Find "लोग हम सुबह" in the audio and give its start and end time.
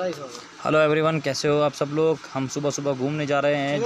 1.94-2.70